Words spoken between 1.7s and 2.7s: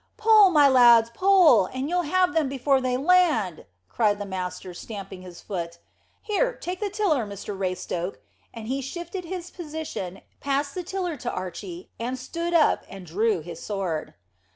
you'll have them